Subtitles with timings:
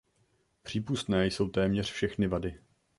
[0.63, 2.59] Přípustné jsou téměř všechny vady.